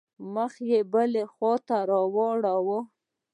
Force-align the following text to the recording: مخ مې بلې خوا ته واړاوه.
مخ 0.33 0.53
مې 0.67 0.79
بلې 0.91 1.23
خوا 1.33 1.53
ته 1.67 1.77
واړاوه. 2.15 2.79